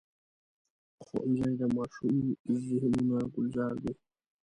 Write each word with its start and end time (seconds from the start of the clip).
ښوونځی 1.05 1.53
د 1.61 1.63
ماشومو 1.75 2.27
ذهنونو 2.65 3.15
ګلزار 3.33 3.73
دی 3.83 3.93